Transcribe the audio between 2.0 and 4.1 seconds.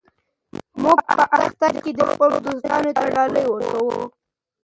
خپلو دوستانو ته ډالۍ ورکوو.